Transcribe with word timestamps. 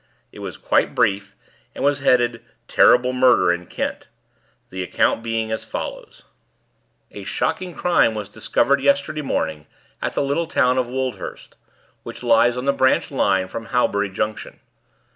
It 0.31 0.39
was 0.39 0.57
quite 0.57 0.95
brief, 0.95 1.35
and 1.75 1.83
was 1.83 1.99
headed 1.99 2.43
"Terrible 2.67 3.13
Murder 3.13 3.53
in 3.53 3.67
Kent," 3.67 4.07
the 4.71 4.81
account 4.81 5.21
being 5.21 5.51
as 5.51 5.63
follows: 5.63 6.23
"A 7.11 7.23
shocking 7.23 7.75
crime 7.75 8.15
was 8.15 8.27
discovered 8.27 8.81
yesterday 8.81 9.21
morning 9.21 9.67
at 10.01 10.13
the 10.13 10.23
little 10.23 10.47
town 10.47 10.79
of 10.79 10.87
Woldhurst, 10.87 11.55
which 12.01 12.23
lies 12.23 12.57
on 12.57 12.65
the 12.65 12.73
branch 12.73 13.11
line 13.11 13.47
from 13.47 13.67
Halbury 13.67 14.09
Junction. 14.11 14.59